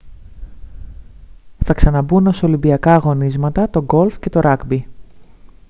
[1.65, 4.81] θα ξαναμπούν ως ολυμπιακά αγωνίσματα το golf και το rugby